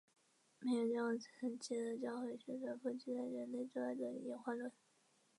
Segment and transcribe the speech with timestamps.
[0.57, 4.71] 没有较高层级的教会宣言抨击在人类之外的演化论。